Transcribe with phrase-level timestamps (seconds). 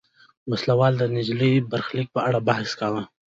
[0.49, 3.01] وسله والو د نجلۍ برخلیک په اړه بحث کاوه.